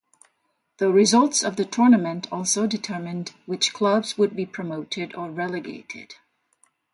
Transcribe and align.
The 0.77 0.89
results 0.89 1.43
of 1.43 1.57
the 1.57 1.63
tournament 1.63 2.27
also 2.31 2.65
determined 2.65 3.35
which 3.45 3.71
clubs 3.71 4.17
would 4.17 4.35
be 4.35 4.47
promoted 4.47 5.13
or 5.13 5.29
relegated. 5.29 6.15